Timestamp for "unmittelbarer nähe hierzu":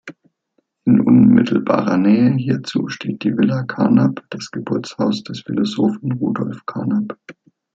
0.99-2.87